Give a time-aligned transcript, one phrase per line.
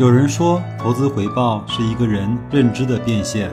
[0.00, 3.50] 有人说，投资回报是一个人认知的变现；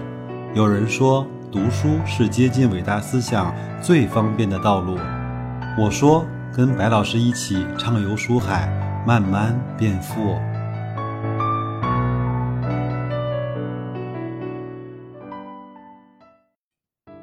[0.56, 4.98] 有人说，读书是接近伟大思想最方便的道路。
[5.78, 6.26] 我说，
[6.56, 8.70] 跟白老师一起畅游书海，
[9.06, 10.38] 慢慢变富。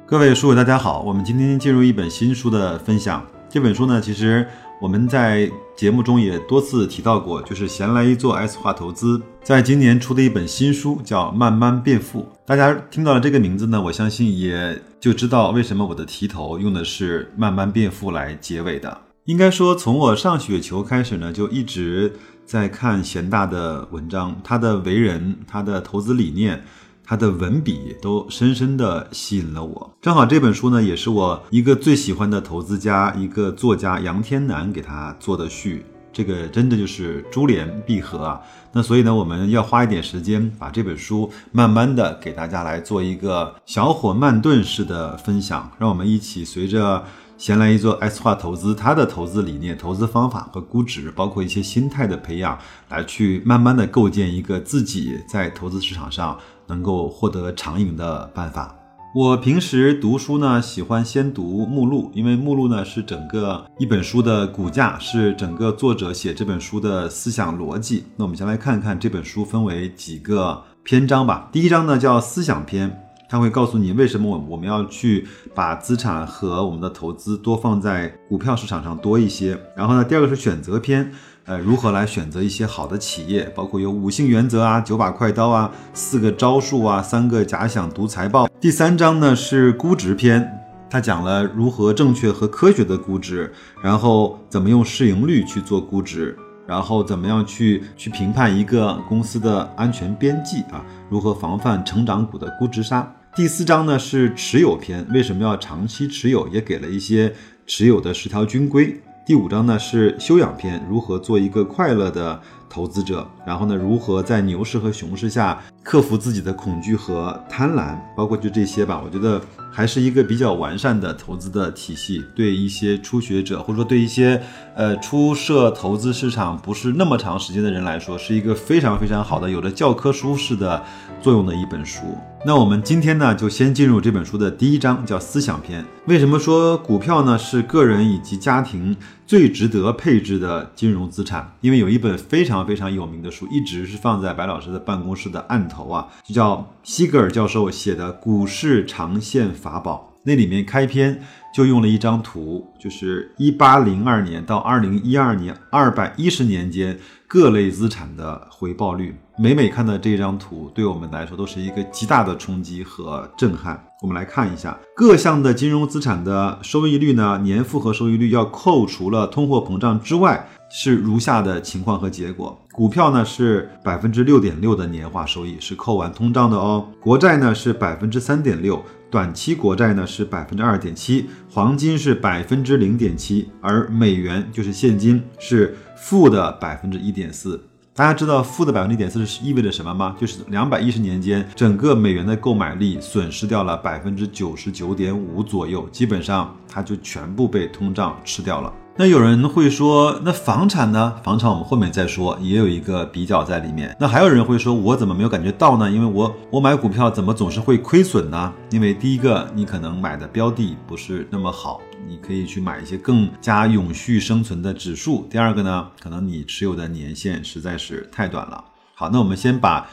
[0.05, 3.25] 各位书友，大家好，我们今天进入一本新书的分享。
[3.49, 4.47] 这本书呢，其实。
[4.81, 12.21] 我们在节目中也多次提到过，就是闲来一做 S 化投资在今年出的一本新书，叫《慢慢变富》。
[12.45, 19.01] 大家听到了这个名字呢，我相信也就知道为什么我的题头用的是“慢慢变富”来结尾的。
[19.23, 22.13] 应该说，从我上雪球开始呢，就一直
[22.45, 26.63] 在看贤大的文章，他的为人，他的投资理念。
[27.05, 29.91] 他的文笔都深深地吸引了我。
[30.01, 35.85] 正好这本书呢，也是我一个最喜欢的投资家，一个作家杨天南给他做的序。
[36.11, 38.39] 这个真的就是珠联璧合啊！
[38.71, 45.69] 那所以呢，我们要花一点时间，把这本书慢慢的给大家来做一个小火慢炖式的分享。
[45.77, 47.03] 让我们一起随着
[47.37, 52.57] 闲来一做 S 化投资，他的投资理念、投资方法和估值，包括一些心态的培养，
[52.89, 56.37] 来去慢慢的构建一个自己在投资市场上。
[56.67, 58.75] 能够获得长赢的办法。
[59.13, 68.05] 我平时读书呢，喜欢先读目录，因为目录呢是整个一本书的骨架，是整个作者写这本书的思想逻辑。
[68.17, 71.49] 那我们先来看看这本书分为几个篇章吧。
[71.51, 73.04] 第一章呢叫思想篇，
[73.35, 79.59] 它会告诉你为什么我我们要去把资产和我们的投资多放在股票市场上多一些。
[79.75, 81.11] 然后呢，第二个是选择篇。
[81.43, 83.43] 呃，如何来选择一些好的企业？
[83.53, 88.47] 包括有五性原则啊、九把快刀啊、四个招数啊、三个假想读财报。
[88.61, 90.49] 第三章呢是估值篇，
[90.89, 93.51] 它讲了如何正确和科学的估值，
[93.83, 100.81] 然后怎么用市盈率去做估值，然后怎么样去去评判一个公司的安全边际啊？
[101.09, 103.11] 如何防范成长股的估值杀？
[103.35, 106.47] 第四章呢是持有篇，为什么要长期持有？
[106.47, 107.33] 也给了一些
[107.67, 108.97] 持有的十条军规。
[109.25, 113.27] 第五章呢是修养篇，如何做一个快乐的投资者？
[113.45, 117.97] 然后呢，如何在牛市和熊市下克服自己的恐惧和贪婪？
[118.15, 124.41] 包括就这些吧，我觉得还是一个比较完善的投资的体系，对一些初学者或者说对一些
[124.77, 130.81] 呃初涉投资市场不是那么长时间的人来说，是一个非常非常好的有着教科书式的
[131.21, 131.99] 作用的一本书。
[132.47, 135.83] 那我们今天呢，就先进入这本书的第一章，叫思想篇。
[136.05, 138.95] 为什么说股票呢是个人以及家庭
[139.25, 141.55] 最值得配置的金融资产？
[141.61, 150.11] 因为有一本非常非常有名的书，一直是放在白老师的办公室的案头啊，就叫西格尔教授写的《股市长线法宝》。
[150.25, 151.21] 那里面开篇
[151.53, 156.97] 就用了一张图，就是一八零二年到二零一二年二百一十年间
[157.27, 159.15] 各类资产的回报率。
[159.37, 163.81] 每每看到这张图，对我们来说都是一个极大的冲击和震撼。
[164.01, 167.39] 我们来看一下各项的金融资产的收益率呢？
[167.43, 187.63] 年复合收益率要扣除了通货膨胀之外，是如下的情况和结果：股票呢是百分之六点六的年化收益，是扣完通胀的哦；国债呢是百分之三点六，短期国债呢是百分之二点七，黄金是百分之零点七，而美元就是现金是负的百分之一点四。
[187.93, 190.15] 大家知道负的百分之一点四是意味着什么吗？
[190.19, 198.73] 就是两百一十年间，整个美元的购买力损失掉了百分之九十九点五左右，基本上它就全部被通胀吃掉了。
[198.97, 201.13] 那有人会说，那房产呢？
[201.21, 203.93] 房产我们后面再说，也有一个比较在里面。
[203.99, 205.91] 那还有人会说，我怎么没有感觉到呢？
[205.91, 208.53] 因为我我买股票怎么总是会亏损呢？
[208.71, 215.27] 因为第一个，你可能买的标的不是那么好，你可以去买一些更加永续生存的指数。
[215.29, 218.63] 第二个呢，可能你持有的年限实在是太短了。
[218.93, 219.85] 好，那我们先把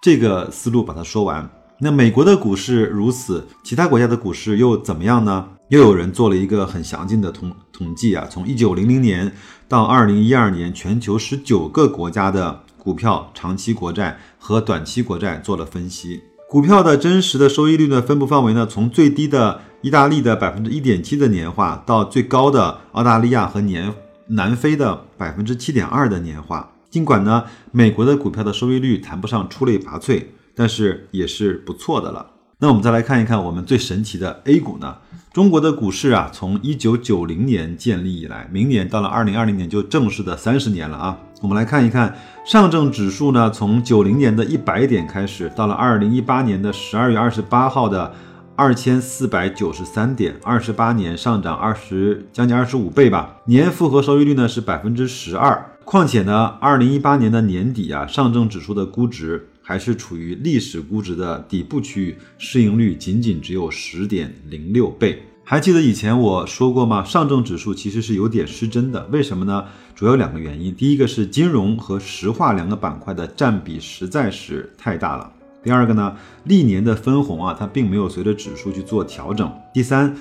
[0.00, 1.50] 这个思路把它说完。
[1.80, 5.44] 那美国的股市如此，其他国家的股市又怎么样呢？
[5.74, 9.32] 又有人做了一个很详尽的统统计啊，从一九零零年
[9.66, 16.22] 到二零一二年，全球十九个国家的股票、长期国债和短期国债做了分析。
[16.48, 23.92] 股票的真实的收益率呢，分布范围呢，从最低的意大利的百分之一点七的年化，到最高的澳大利亚和年
[24.28, 26.70] 南非的百分之七点二的年化。
[26.88, 30.22] 尽管呢，美国的股票的收益率谈不上出类拔萃，
[30.54, 32.30] 但是也是不错的了。
[32.64, 34.96] 那我们再来看一看我们最神奇的 A 股呢？
[35.34, 41.18] 中国的股市啊，从一九九零年建立以来，明年到了二零二零年就正式的三十年了啊。
[41.42, 42.16] 我们来看一看
[42.46, 48.10] 上证指数呢，从九零年的一百点开始，到了二零一八年的十二月二十八号的
[48.56, 53.36] 二千四百九十三点，二十八年上涨二十将近二十五倍吧。
[53.44, 55.70] 年复合收益率呢是百分之十二。
[55.84, 65.22] 况且呢，二零一八年的年底啊，上证指数的估值还是处于历史估值的底部区域，市盈率仅仅只有十点零六倍。
[65.42, 67.02] 还记得以前我说过吗？
[67.02, 69.64] 上证指数其实是有点失真的，为什么呢？
[69.94, 75.32] 主要两个原因，第一个是金融和石化两个板块的占比实在是太大了。
[75.62, 76.14] 第二个呢，
[76.44, 79.50] 历年的分红啊，它并没有随着指数去做调整。
[79.72, 80.14] 第三，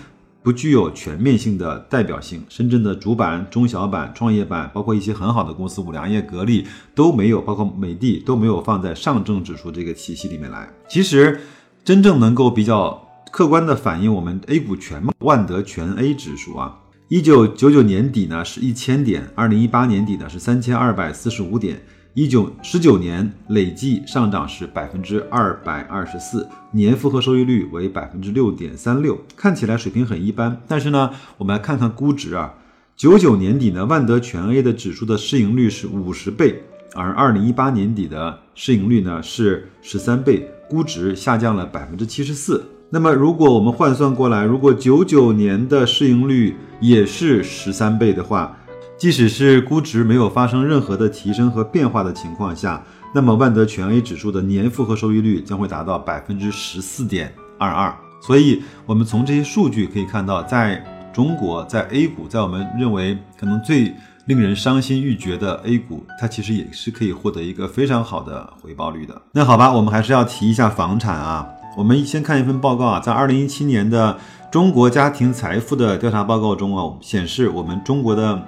[0.43, 2.43] 不具有全面性的代表性。
[2.49, 10.69] 深圳的主板、中小板、创业板，包括一些很好的公司，五粮液、格力都没有，包括美的都没有放在上证指数这个体系里面来。
[10.87, 11.39] 其实，
[11.83, 12.99] 真正能够比较。
[13.31, 21.81] 客观的反映我们 A 股全貌，万德全 A 指数啊，一九九九年底呢是一千点，二零一八年底呢是三千二百四十五点，
[22.15, 32.53] 一九十九年累计上涨是百分之二百二十四，年复合收益率为百分之六点三六，看起来水平很一般，但是呢，我们来看看估值啊，
[32.95, 36.61] 九九年底呢，万德全 A 的指数的市盈率是五十倍，
[36.93, 42.63] 而二零一八年底的市盈率呢是十三倍，估值下降了百分之七十四。
[42.91, 48.55] 那么，如果我们换算过来，如果九九年的市盈率也是十三倍的话，
[48.97, 52.81] 即使是估值没有发生任何的提升和变化的情况下，
[53.13, 57.93] 那么万德全 A 指数的年复合收益率将会达到百分之十四点二二。
[58.21, 60.81] 所以，我们从这些数据可以看到，在
[61.11, 63.93] 中国，在 A 股，在我们认为可能最
[64.25, 69.21] 令人伤心欲绝的 A 股，它其实也是可以获得一个非常好的回报率的。
[69.33, 71.45] 那好吧，我们还是要提一下房产啊。
[71.75, 74.17] 我们先看一份报告啊，在二零一七年的
[74.49, 78.41] 中国家庭财富的调查报告中啊，显示我们中国的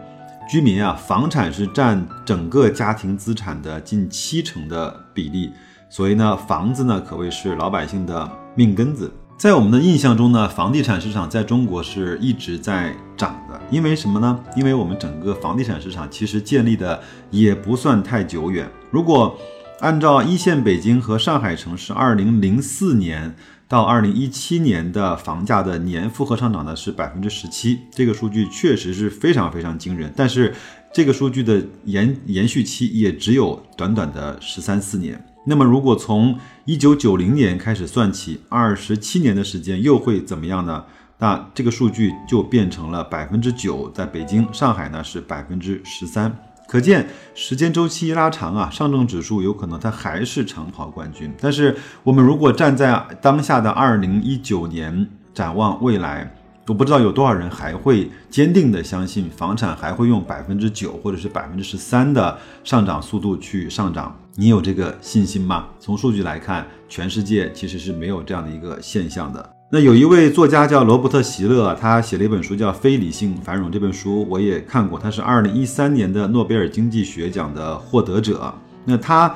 [0.47, 5.51] 居民啊，房产是占整个家庭资产的近七成的比例，
[5.89, 9.11] 所以呢，房子呢可谓是老百姓的命根子。
[9.37, 14.39] 在我们的印象中呢，房地产市场在中国是一直在涨的，因为什么呢？
[14.55, 17.01] 因为我们整个房地产市场其实建立的
[17.31, 19.37] 也不算太久远，如果。
[19.81, 23.35] 按照一线北京和上海城市二零零四年
[23.67, 30.13] 到二零一七年的房价的年复合上涨呢是百分之十七，这个数据确实是非常非常惊人。
[30.15, 30.53] 但是
[30.93, 35.23] 这个数据的延延续期也只有短短的十三四年。
[35.47, 40.85] 那么如果从一九九零年开始算起，二十七年的时间又会怎么样呢？
[41.17, 46.35] 那这个数据就变成了百分之九，在北京、上海呢是百分之十三。
[46.67, 51.33] 可见时间周期一拉长啊，上证指数有可能它还是长跑冠军。
[51.39, 56.35] 但是我们如果站在当下的二零一九年展望未来，
[56.67, 64.17] 我不知道有多少人还会坚定的相信房产还会用百分之九或者是百分之十三的上涨速度去上涨。
[64.33, 65.67] 你有这个信心吗？
[65.79, 69.54] 从数据来看，全世界其实是没有这样的一个现象的。
[69.71, 73.67] 那有一位作家叫罗伯特·席勒，他写了一本书叫《非理性繁荣》。
[73.73, 78.53] 这本书我也看过，他是二零一三年的诺贝尔经济学奖的获得者。
[78.85, 79.35] 那他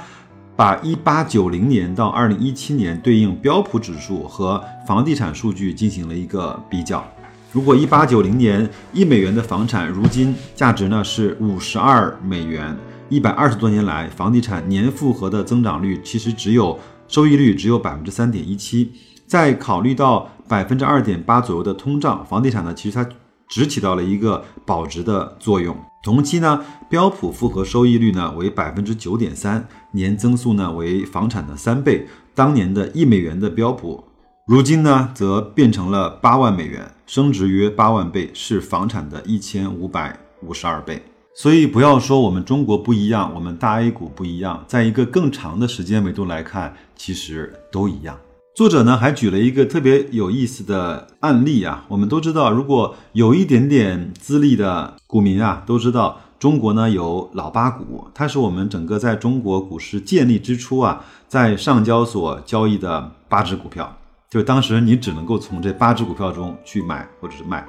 [0.56, 7.04] 把一八九零年到二零一七年对应标普指数和房地产数据进行了一个比较。
[7.52, 12.78] 如果一八九零年一美元的房产，如今价值呢是五十二美元，
[13.10, 16.78] 一百二十多年来，房地产年复合的增长率其实只有
[17.08, 18.92] 收益率只有百分之三点一七。
[19.30, 23.08] 再考虑到百分之二点八左右的通胀，房地产呢，其实它
[23.48, 25.78] 只起到了一个保值的作用。
[26.02, 32.08] 同期呢，标普复合收益率呢为百分之九点三，年增速呢为房产的三倍。
[32.34, 34.04] 当年的一美元的标普，
[34.48, 41.04] 如今呢则变成了八万美元，升值约八万倍，是房产的一千五百五十二倍。
[41.36, 48.18] 所以不要说我们中国不一样，我们大 A 股不一样，在一个更长的时间维度来看，其实都一样。
[48.56, 63.98] 作者呢还举了一个特别有意思的案例啊，我们都知道，如果有一点点资历的股民啊，都知道中国呢有老八股，它是我们整个在中国股市建立之初啊，在上交所交易的八只股票，
[64.30, 67.66] 就当时你只能够从这八只股票中去买或者是卖，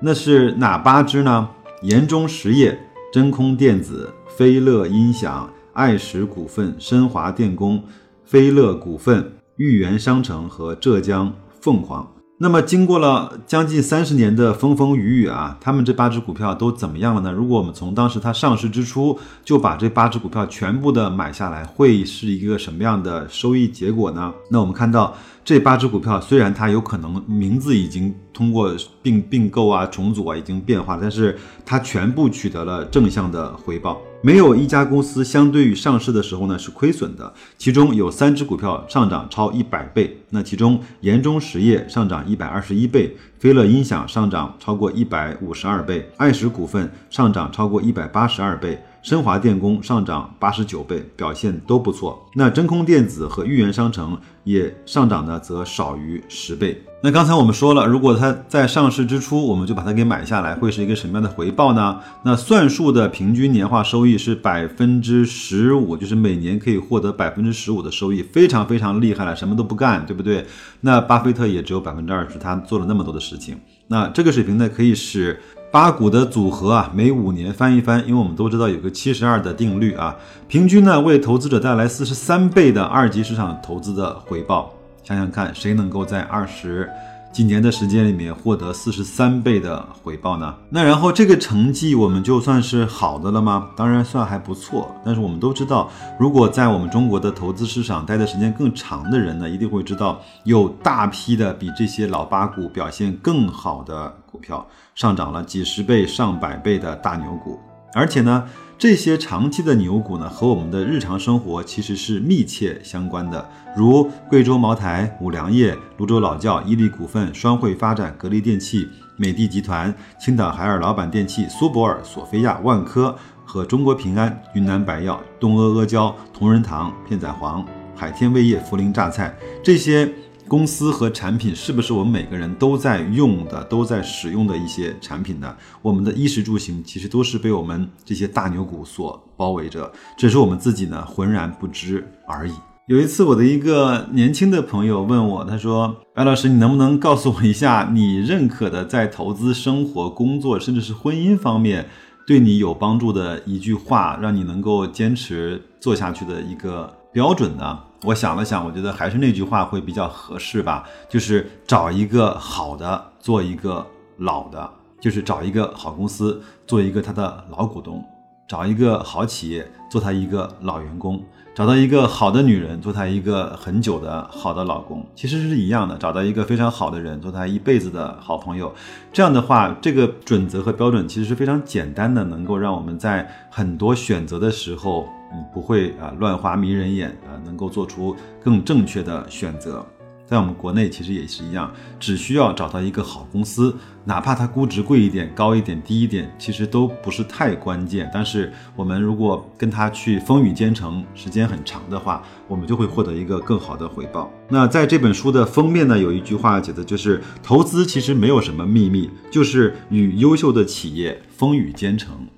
[0.00, 1.50] 那是哪八只呢？
[1.82, 2.78] 盐中实业、
[3.12, 7.82] 真空电子、飞乐音响、爱时股份、深华电工、
[8.24, 9.32] 飞乐股份。
[9.60, 17.30] 豫园商城和浙江凤凰，那么经过了将近三十年的风风雨雨啊，他们这八只股票都怎么样了呢？
[17.30, 24.32] 如果我们从当时它上市之初就把这八只股票全部的买下来，会是一个什么样的收益结果呢？
[24.48, 34.00] 那我们看到这八只股票虽然它有可能名字已经通过并并购啊、重组啊已经变化，但是它全部取得了正向的回报。
[34.22, 40.18] 没有一家公司相对于上市的时候呢是亏损的，其中有三只股票上涨超一百倍。
[40.28, 48.78] 那其中盐中实业上涨一百二十一倍，飞乐音响上涨超过一百五十二倍，爱实股份上涨超过一百八十二倍。
[49.02, 52.26] 升华电工上涨八十九倍，表现都不错。
[52.34, 56.82] 那真空电子和豫园商城也上涨呢，则少于十倍。
[57.02, 61.98] 那刚才我们说了，如果它在上市之初我们就把它给买下来，会是一个什么样的回报呢？
[62.24, 70.44] 那算术的平均年化收益是百分之十五，就是每年可以获得百分之十五的收益，非常非常厉害了，什么都不干，对不对？
[70.82, 73.56] 那巴菲特也只有百分之二十，他做了那么多的事情，
[73.88, 75.40] 那这个水平呢，可以使。
[75.72, 80.16] 八股的组合啊，每五年翻一翻，因为我们都知道有个七十二的定律啊，
[80.48, 84.74] 平均呢为投资者带来四十三倍的二级市场投资的回报。
[85.04, 86.90] 想想看，谁能够在二十？
[87.32, 90.52] 几年的时间里面获得四十三倍的回报呢？
[90.68, 93.70] 那然后这个成绩我们就算是好的了吗？
[93.76, 94.94] 当然算还不错。
[95.04, 107.60] 但是我们都知道，如果在我们中国的投资市场待的时间更长的人呢，一定会知道有大批的比这些老八股表现更好的股票，上涨了几十倍、上百倍的大牛股，
[107.94, 108.48] 而且呢。
[108.80, 127.62] 这些长期的牛股呢，和我们的日常生活其实是密切相关的，如贵州茅台、五粮液、泸州老窖、伊利股份、双汇发展、格力电器、美的集团、青岛海尔、老板电器、苏泊尔、索菲亚、万科和中国平安、云南白药、东阿阿胶、同仁堂、片仔癀、
[127.94, 130.10] 海天味业、涪陵榨菜这些。
[130.50, 135.54] 公司和产品是不是我们每个人都在用的、都在使用的一些产品呢？
[135.80, 139.88] 我们的衣食住行其实都是被我们这些大牛股所包围着，
[140.18, 142.52] 只是我们自己呢浑然不知而已。
[142.88, 151.88] 有一次，我的一个年轻的朋友问我，他说：“白老师，你能不能告诉我一下，你认可的在投资、生活、工作，甚至是婚姻方面
[152.26, 168.02] 对你有帮助的一句话，让你能够坚持做下去的一个标准呢？”我想了想，我觉得还是那句话会比较合适吧，就是找一个好的，做一个老的，就是找一个好公司，做一个他的老股东；
[168.48, 171.18] 找一个好企业，做他一个老员工；
[171.54, 175.06] 找到一个好的女人，做他一个很久的好的老公。
[175.14, 178.74] 其实是一样的，找到一个非常好的人，做他一辈子的好朋友。
[179.12, 185.06] 这样的话，这个准则和标准其实是非常简单的，能够让我们在很多选择的时候。
[185.32, 189.86] 你，不会啊，乱花迷人眼啊，能够做出更正确的选择。
[190.26, 191.68] 在我们国内其实也是一样，
[191.98, 198.08] 只需要找到一个好公司，哪怕它估值贵一点、高一点、低一点，其实都不是太关键。
[198.14, 204.30] 但是我们如果跟它去风雨兼程，时间很长的话，我们就会获得一个更好的回报。
[204.48, 212.28] 那在这本书的封面呢，有一句话写的就是：投资其实没有什么秘密，就是与优秀的企业风雨兼程。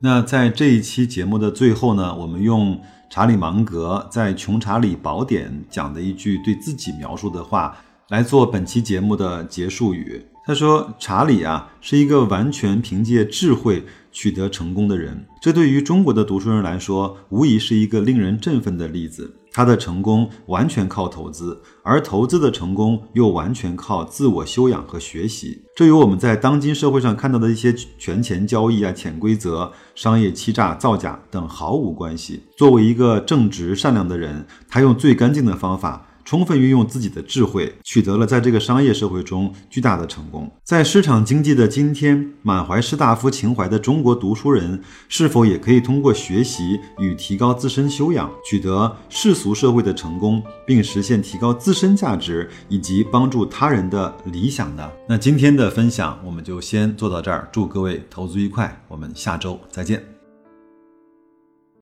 [0.00, 7.76] 那在这一期节目的最后呢，我们用查理芒格在《穷查理宝典》讲的一句对自己描述的话
[8.10, 10.24] 来做本期节目的结束语。
[10.46, 25.62] 他说：“查理啊，是一个完全凭借智慧取得成功的人，这对于中国的读书人来说，无疑是一个令人振奋的例子。”他的成功完全靠投资，而投资的成功又完全靠自我修养和学习。
[25.74, 32.42] 这与我们在当今社会上看到的一些权钱交易啊、潜规则、商业欺诈、造假等毫无关系。
[32.56, 36.07] 作为一个正直善良的人，他用最干净的方法。
[36.28, 40.52] 充分运用自己的智慧，取得了在这个商业社会中巨大的成功。
[40.62, 54.86] 在市场经济的今天，满怀士大夫情怀的中国读书人，是否也可以通过学习与提高自身修养，取得世俗社会的成功，并实现提高自身价值以及帮助他人的理想呢？
[55.08, 60.17] 那今天的分享我们就先做到这儿，祝各位投资愉快，我们下周再见。